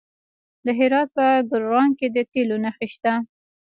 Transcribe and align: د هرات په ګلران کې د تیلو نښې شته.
د 0.65 0.67
هرات 0.79 1.07
په 1.17 1.25
ګلران 1.49 1.89
کې 1.99 2.07
د 2.15 2.17
تیلو 2.31 2.55
نښې 2.63 2.87
شته. 2.93 3.13